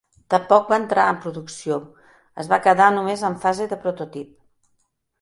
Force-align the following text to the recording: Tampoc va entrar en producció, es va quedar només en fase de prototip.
Tampoc 0.33 0.71
va 0.71 0.79
entrar 0.83 1.03
en 1.15 1.19
producció, 1.25 1.79
es 2.45 2.51
va 2.57 2.61
quedar 2.67 2.91
només 2.99 3.29
en 3.33 3.39
fase 3.47 3.73
de 3.75 3.83
prototip. 3.89 4.37